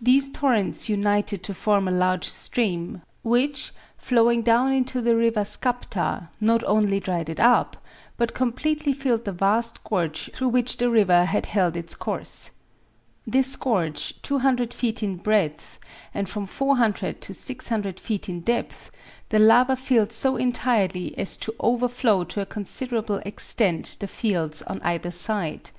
[0.00, 6.28] These torrents united to form a large stream, which, flowing down into the river Skapta,
[6.40, 7.76] not only dried it up,
[8.16, 12.52] but completely filled the vast gorge through which the river had held its course.
[13.26, 15.80] This gorge, 200 feet in breadth,
[16.14, 18.92] and from 400 to 600 feet in depth,
[19.30, 24.80] the lava filled so entirely as to overflow to a considerable extent the fields on
[24.82, 25.70] either side.